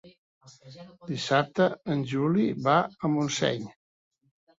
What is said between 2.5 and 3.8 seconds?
va a Montseny.